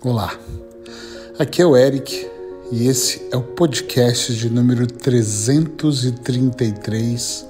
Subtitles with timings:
[0.00, 0.32] Olá,
[1.40, 2.30] aqui é o Eric
[2.70, 7.44] e esse é o podcast de número 333.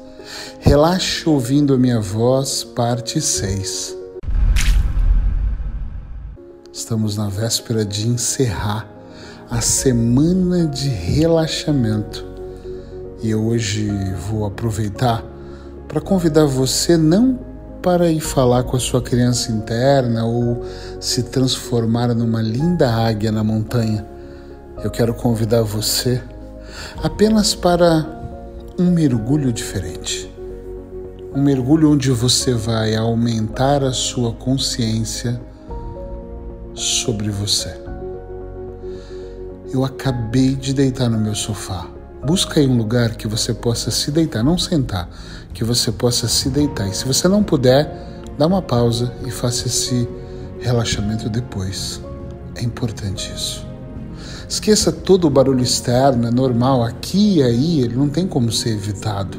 [0.59, 3.95] Relaxe ouvindo a minha voz, parte 6.
[6.73, 8.89] Estamos na véspera de encerrar
[9.51, 12.25] a semana de relaxamento
[13.23, 13.91] e hoje
[14.27, 15.23] vou aproveitar
[15.87, 17.48] para convidar você não
[17.83, 20.65] para ir falar com a sua criança interna ou
[21.01, 24.05] se transformar numa linda águia na montanha.
[24.83, 26.23] Eu quero convidar você
[27.03, 28.07] apenas para
[28.79, 30.33] um mergulho diferente.
[31.35, 35.41] Um mergulho onde você vai aumentar a sua consciência
[36.75, 37.77] sobre você.
[39.73, 41.98] Eu acabei de deitar no meu sofá.
[42.25, 45.09] Busca aí um lugar que você possa se deitar, não sentar,
[45.55, 46.89] que você possa se deitar.
[46.89, 47.91] E se você não puder,
[48.37, 50.09] dá uma pausa e faça esse
[50.61, 52.03] relaxamento depois.
[52.55, 53.67] É importante isso.
[54.49, 58.71] Esqueça todo o barulho externo, é normal, aqui e aí, ele não tem como ser
[58.71, 59.39] evitado.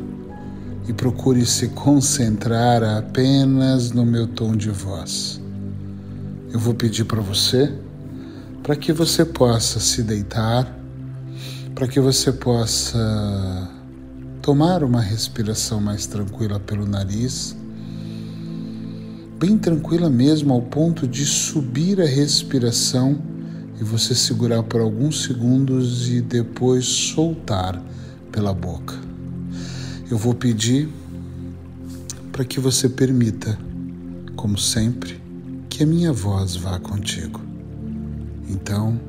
[0.88, 5.42] E procure se concentrar apenas no meu tom de voz.
[6.52, 7.72] Eu vou pedir para você
[8.64, 10.79] para que você possa se deitar,
[11.76, 13.70] para que você possa
[14.42, 17.56] tomar uma respiração mais tranquila pelo nariz,
[19.40, 23.22] bem tranquila mesmo, ao ponto de subir a respiração
[23.80, 27.82] e você segurar por alguns segundos e depois soltar
[28.32, 28.96] pela boca.
[30.12, 30.90] Eu vou pedir
[32.32, 33.58] para que você permita,
[34.36, 35.22] como sempre,
[35.70, 37.42] que a minha voz vá contigo.
[38.50, 39.00] Então,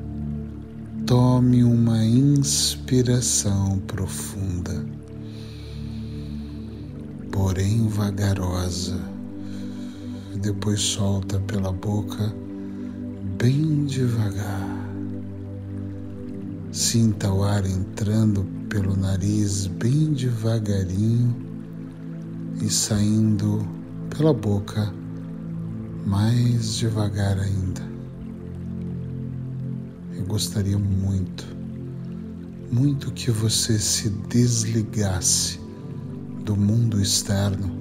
[1.11, 4.81] tome uma inspiração profunda
[7.29, 8.97] porém vagarosa,
[10.33, 12.33] e depois solta pela boca
[13.37, 14.87] bem devagar.
[16.71, 21.35] Sinta o ar entrando pelo nariz bem devagarinho
[22.61, 23.67] e saindo
[24.15, 24.93] pela boca
[26.05, 27.90] mais devagar ainda.
[30.17, 31.45] Eu gostaria muito,
[32.71, 35.59] muito que você se desligasse
[36.43, 37.71] do mundo externo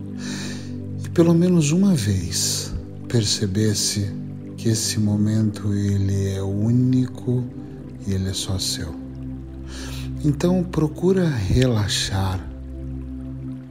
[1.05, 2.73] e pelo menos uma vez
[3.09, 4.13] percebesse
[4.57, 7.45] que esse momento ele é único
[8.07, 8.95] e ele é só seu.
[10.25, 12.39] Então procura relaxar,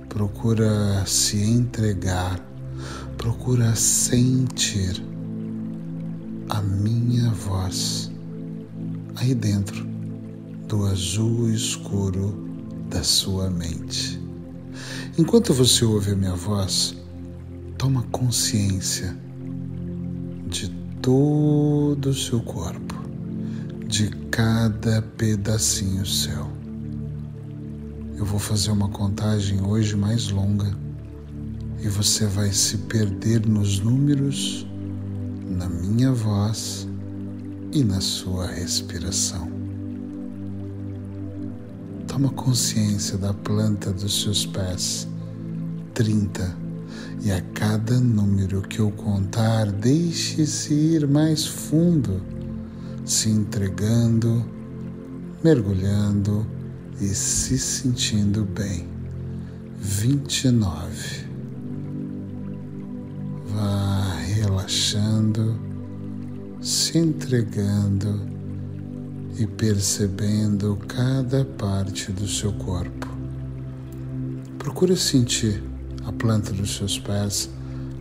[0.10, 2.44] procura se entregar,
[3.18, 5.04] procura sentir
[6.50, 8.09] a minha voz
[9.16, 9.86] aí dentro
[10.68, 12.48] do azul escuro
[12.90, 14.20] da sua mente.
[15.18, 16.96] Enquanto você ouve a minha voz,
[17.78, 19.16] toma consciência
[20.48, 20.70] de
[21.02, 22.96] todo o seu corpo,
[23.88, 26.48] de cada pedacinho seu.
[28.18, 30.78] Eu vou fazer uma contagem hoje mais longa
[31.82, 34.68] e você vai se perder nos números,
[35.48, 36.89] na minha voz
[37.72, 39.50] e na sua respiração.
[42.08, 45.08] Toma consciência da planta dos seus pés.
[45.94, 46.58] 30.
[47.22, 52.22] E a cada número que eu contar, deixe-se ir mais fundo,
[53.06, 54.44] se entregando,
[55.44, 56.48] mergulhando
[57.00, 58.88] e se sentindo bem.
[59.80, 61.28] 29.
[63.54, 65.69] Vá relaxando,
[66.62, 68.20] se entregando
[69.38, 73.08] e percebendo cada parte do seu corpo.
[74.58, 75.64] Procure sentir
[76.06, 77.50] a planta dos seus pés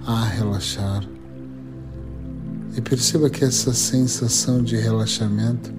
[0.07, 1.05] a relaxar
[2.77, 5.73] e perceba que essa sensação de relaxamento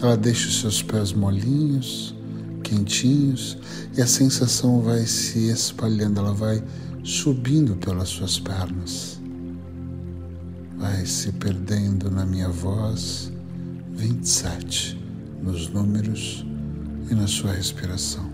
[0.00, 2.14] ela deixa os seus pés molinhos,
[2.62, 3.56] quentinhos
[3.96, 6.62] e a sensação vai se espalhando, ela vai
[7.04, 9.20] subindo pelas suas pernas,
[10.82, 13.32] vai se perdendo na minha voz
[13.92, 15.00] 27
[15.40, 16.44] nos números
[17.08, 18.28] e na sua respiração.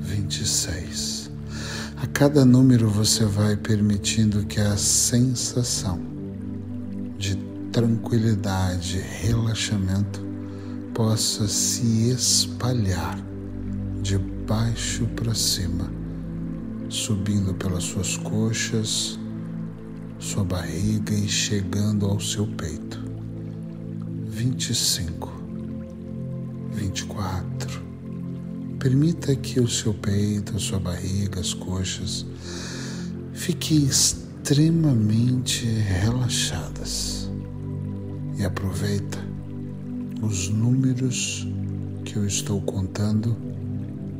[0.00, 1.30] 26.
[1.98, 6.00] A cada número você vai permitindo que a sensação
[7.18, 7.36] de
[7.70, 10.26] tranquilidade, relaxamento
[10.94, 13.20] possa se espalhar
[14.00, 15.92] de baixo para cima,
[16.88, 19.20] subindo pelas suas coxas,
[20.20, 23.02] sua barriga e chegando ao seu peito.
[24.26, 25.32] 25,
[26.72, 27.82] 24.
[28.78, 32.26] Permita que o seu peito, a sua barriga, as coxas
[33.32, 37.18] fiquem extremamente relaxadas.
[38.38, 39.18] e aproveita
[40.22, 41.46] os números
[42.06, 43.36] que eu estou contando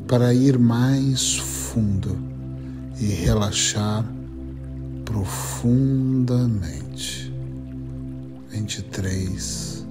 [0.07, 2.15] para ir mais fundo
[2.99, 4.05] e relaxar
[5.11, 7.33] profundamente.
[8.49, 9.85] Vinte e três,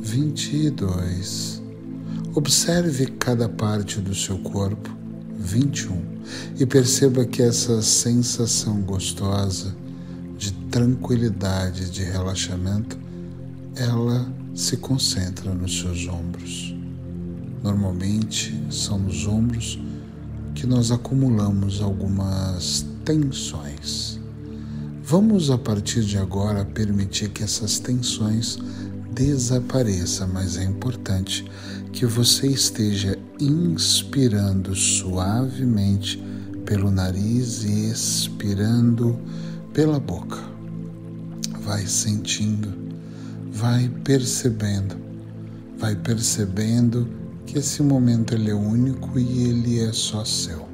[0.00, 1.60] vinte e dois.
[2.34, 4.88] Observe cada parte do seu corpo.
[5.38, 6.00] Vinte e um
[6.58, 9.74] e perceba que essa sensação gostosa
[10.38, 12.96] de tranquilidade, de relaxamento,
[13.76, 16.76] ela se concentra nos seus ombros.
[17.62, 19.78] Normalmente são nos ombros
[20.54, 24.11] que nós acumulamos algumas tensões.
[25.12, 28.56] Vamos a partir de agora permitir que essas tensões
[29.12, 31.44] desapareçam, mas é importante
[31.92, 36.16] que você esteja inspirando suavemente
[36.64, 39.20] pelo nariz e expirando
[39.74, 40.38] pela boca.
[41.60, 42.72] Vai sentindo,
[43.50, 44.96] vai percebendo,
[45.76, 47.06] vai percebendo
[47.44, 50.66] que esse momento ele é único e ele é só seu.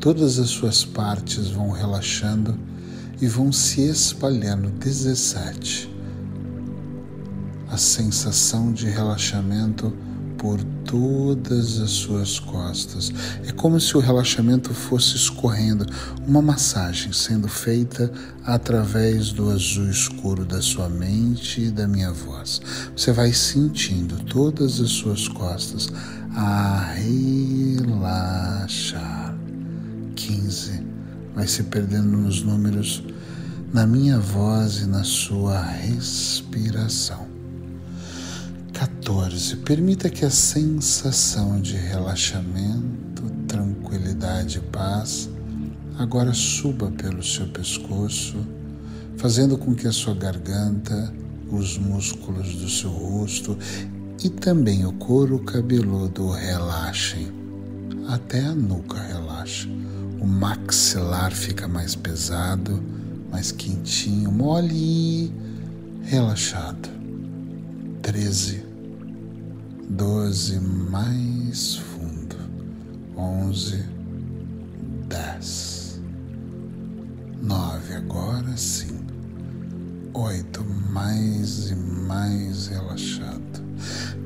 [0.00, 2.67] Todas as suas partes vão relaxando
[3.20, 4.70] e vão se espalhando.
[4.70, 5.90] 17.
[7.68, 9.92] A sensação de relaxamento
[10.38, 13.12] por todas as suas costas.
[13.46, 15.84] É como se o relaxamento fosse escorrendo,
[16.26, 18.10] uma massagem sendo feita
[18.44, 22.62] através do azul escuro da sua mente e da minha voz.
[22.96, 25.88] Você vai sentindo todas as suas costas
[26.34, 26.94] a
[27.84, 29.36] relaxar.
[30.14, 30.97] 15.
[31.38, 33.00] Vai se perdendo nos números
[33.72, 37.28] na minha voz e na sua respiração.
[38.72, 39.58] 14.
[39.58, 45.30] Permita que a sensação de relaxamento, tranquilidade e paz
[45.96, 48.44] agora suba pelo seu pescoço,
[49.16, 51.14] fazendo com que a sua garganta,
[51.52, 53.56] os músculos do seu rosto
[54.24, 57.28] e também o couro cabeludo relaxem.
[58.08, 59.68] Até a nuca relaxa.
[60.20, 62.82] O maxilar fica mais pesado,
[63.30, 65.32] mais quentinho, mole e
[66.04, 66.88] relaxado.
[68.02, 68.68] 13
[69.88, 72.36] doze mais fundo,
[73.16, 73.82] onze,
[75.08, 75.98] dez,
[77.42, 79.00] nove, agora sim,
[80.12, 83.38] oito, mais e mais relaxado.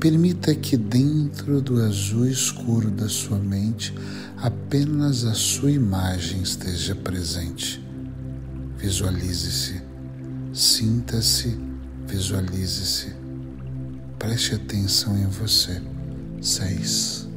[0.01, 3.95] Permita que dentro do azul escuro da sua mente
[4.43, 7.83] apenas a sua imagem esteja presente.
[8.77, 9.81] Visualize-se,
[10.53, 11.57] sinta-se,
[12.07, 13.23] visualize-se
[14.23, 15.81] Preste atenção em você.
[16.41, 17.27] Seis.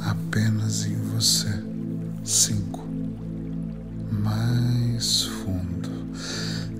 [0.00, 1.62] Apenas em você.
[2.24, 2.88] Cinco.
[4.10, 5.90] Mais fundo.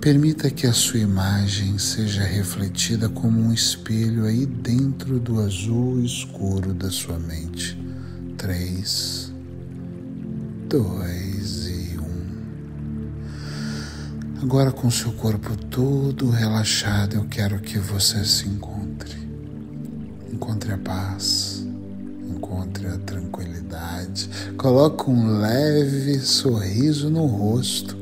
[0.00, 6.72] Permita que a sua imagem seja refletida como um espelho aí dentro do azul escuro
[6.72, 7.83] da sua mente.
[8.44, 9.32] Três.
[10.68, 12.26] Dois e um.
[14.42, 19.16] Agora, com seu corpo todo relaxado, eu quero que você se encontre
[20.30, 21.66] encontre a paz,
[22.22, 24.28] encontre a tranquilidade.
[24.58, 27.96] Coloque um leve sorriso no rosto,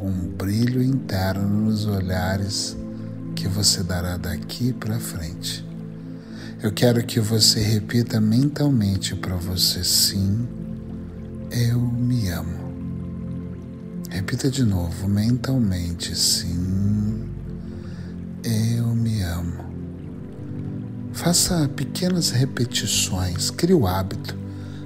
[0.00, 2.74] um brilho interno nos olhares
[3.36, 5.70] que você dará daqui para frente.
[6.62, 10.46] Eu quero que você repita mentalmente para você: sim,
[11.50, 12.72] eu me amo.
[14.08, 17.28] Repita de novo mentalmente: sim,
[18.44, 19.64] eu me amo.
[21.12, 24.38] Faça pequenas repetições, crie o hábito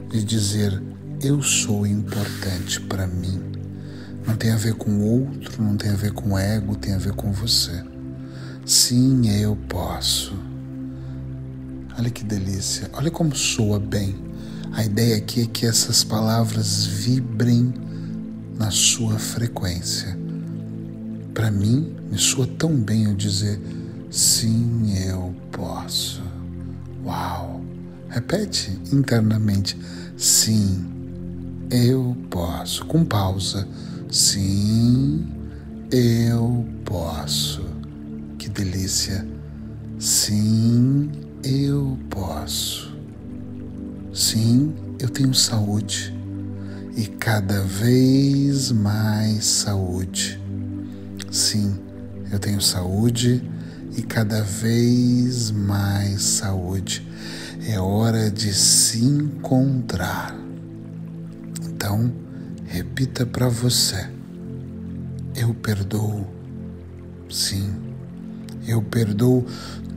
[0.08, 0.82] de dizer:
[1.22, 3.38] Eu sou importante para mim.
[4.26, 7.12] Não tem a ver com outro, não tem a ver com ego, tem a ver
[7.12, 7.84] com você.
[8.64, 10.55] Sim, eu posso.
[11.98, 14.14] Olha que delícia, olha como soa bem.
[14.72, 17.72] A ideia aqui é que essas palavras vibrem
[18.58, 20.14] na sua frequência.
[21.32, 23.58] Para mim, me soa tão bem eu dizer:
[24.10, 26.22] sim, eu posso.
[27.02, 27.62] Uau!
[28.10, 29.78] Repete internamente.
[30.18, 30.86] Sim,
[31.70, 32.84] eu posso.
[32.84, 33.66] Com pausa.
[34.10, 35.26] Sim,
[35.90, 37.64] eu posso.
[38.38, 39.26] Que delícia.
[39.98, 41.25] Sim, eu
[42.10, 42.92] posso.
[44.12, 46.12] Sim, eu tenho saúde
[46.96, 50.40] e cada vez mais saúde.
[51.30, 51.78] Sim,
[52.32, 53.42] eu tenho saúde
[53.96, 57.06] e cada vez mais saúde.
[57.68, 60.36] É hora de se encontrar.
[61.68, 62.12] Então,
[62.66, 64.08] repita para você:
[65.36, 66.26] Eu perdoo.
[67.28, 67.72] Sim,
[68.66, 69.46] Eu perdoo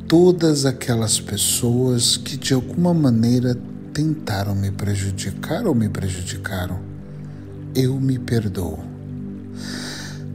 [0.10, 3.56] todas aquelas pessoas que de alguma maneira
[3.94, 6.80] tentaram me prejudicar ou me prejudicaram.
[7.76, 8.80] Eu me perdoo.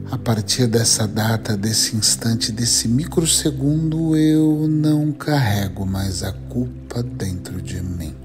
[0.09, 7.61] A partir dessa data, desse instante, desse microsegundo, eu não carrego mais a culpa dentro
[7.61, 8.15] de mim.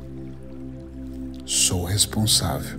[1.45, 2.79] Sou responsável,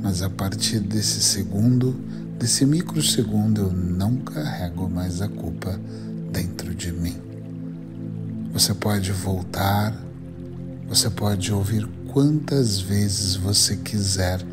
[0.00, 1.92] mas a partir desse segundo,
[2.38, 5.76] desse microsegundo, eu não carrego mais a culpa
[6.30, 7.31] dentro de mim.
[8.52, 9.96] Você pode voltar,
[10.86, 14.44] você pode ouvir quantas vezes você quiser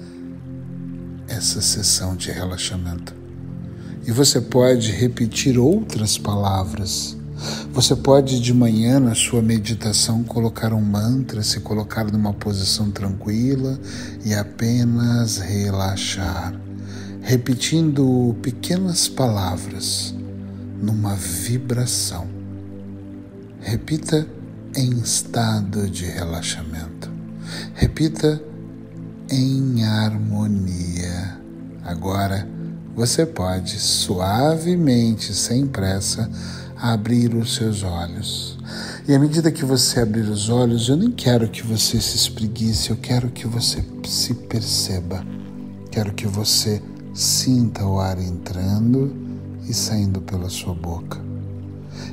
[1.27, 3.13] essa sessão de relaxamento.
[4.08, 7.18] E você pode repetir outras palavras.
[7.74, 13.77] Você pode de manhã na sua meditação colocar um mantra, se colocar numa posição tranquila
[14.24, 16.53] e apenas relaxar,
[17.22, 20.15] repetindo pequenas palavras
[20.82, 22.38] numa vibração.
[23.62, 24.25] Repita
[24.75, 27.12] em estado de relaxamento.
[27.74, 28.42] Repita
[29.30, 31.39] em harmonia.
[31.84, 32.48] Agora
[32.96, 36.30] você pode suavemente, sem pressa,
[36.78, 38.58] abrir os seus olhos.
[39.08, 42.92] E à medida que você abrir os olhos, eu nem quero que você se espreguice,
[42.92, 45.25] eu quero que você se perceba.
[45.92, 46.82] Quero que você
[47.13, 49.13] sinta o ar entrando
[49.68, 51.20] e saindo pela sua boca.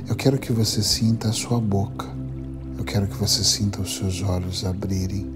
[0.07, 2.07] Eu quero que você sinta a sua boca.
[2.77, 5.29] Eu quero que você sinta os seus olhos abrirem.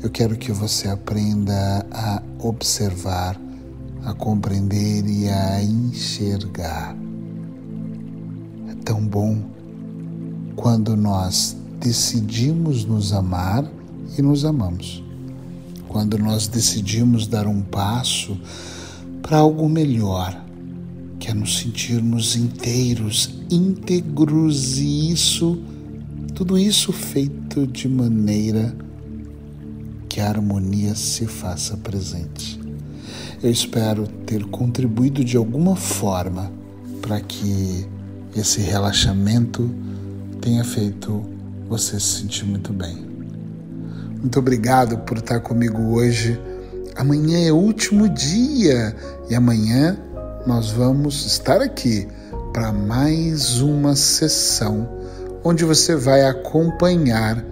[0.00, 3.36] Eu quero que você aprenda a observar,
[4.04, 6.96] a compreender e a enxergar.
[8.70, 9.42] É tão bom
[10.54, 13.68] quando nós decidimos nos amar
[14.16, 15.02] e nos amamos.
[15.88, 18.38] Quando nós decidimos dar um passo
[19.20, 20.41] para algo melhor,
[21.22, 25.56] que é nos sentirmos inteiros, íntegros e isso,
[26.34, 28.74] tudo isso feito de maneira
[30.08, 32.60] que a harmonia se faça presente.
[33.40, 36.50] Eu espero ter contribuído de alguma forma
[37.00, 37.86] para que
[38.34, 39.70] esse relaxamento
[40.40, 41.22] tenha feito
[41.68, 42.96] você se sentir muito bem.
[44.18, 46.36] Muito obrigado por estar comigo hoje.
[46.96, 48.96] Amanhã é o último dia
[49.30, 49.96] e amanhã
[50.46, 52.08] nós vamos estar aqui
[52.52, 54.88] para mais uma sessão
[55.44, 57.44] onde você vai acompanhar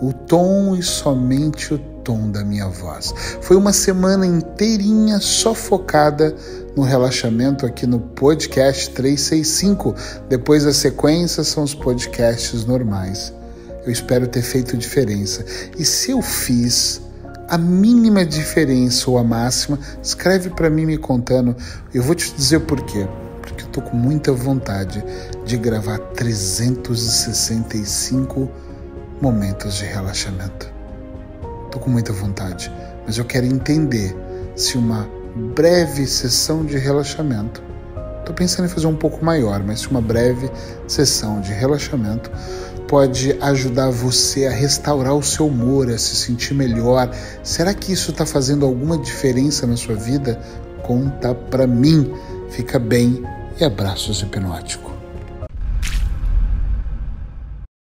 [0.00, 3.14] o tom e somente o tom da minha voz.
[3.40, 6.34] Foi uma semana inteirinha só focada
[6.76, 9.94] no relaxamento aqui no podcast 365.
[10.28, 13.32] Depois a sequência são os podcasts normais.
[13.86, 15.44] Eu espero ter feito diferença.
[15.78, 17.00] E se eu fiz
[17.54, 21.54] a mínima diferença ou a máxima, escreve para mim me contando.
[21.94, 23.06] Eu vou te dizer por quê.
[23.40, 25.04] Porque eu tô com muita vontade
[25.46, 28.50] de gravar 365
[29.22, 30.68] momentos de relaxamento.
[31.66, 32.72] Estou com muita vontade,
[33.06, 34.16] mas eu quero entender
[34.56, 35.08] se uma
[35.54, 37.62] breve sessão de relaxamento,
[38.18, 40.50] estou pensando em fazer um pouco maior, mas se uma breve
[40.88, 42.32] sessão de relaxamento
[42.94, 47.10] pode ajudar você a restaurar o seu humor, a se sentir melhor.
[47.42, 50.40] Será que isso está fazendo alguma diferença na sua vida?
[50.80, 52.08] Conta para mim.
[52.50, 53.20] Fica bem
[53.60, 54.93] e abraços hipnótico.